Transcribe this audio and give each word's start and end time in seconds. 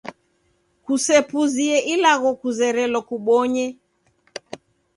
Kusepuzie 0.85 1.75
ilagho 1.93 2.29
kuzerelo 2.41 2.99
kubonye. 3.09 3.65